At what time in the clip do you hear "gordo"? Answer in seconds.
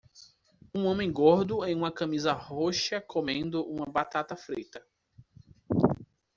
1.11-1.63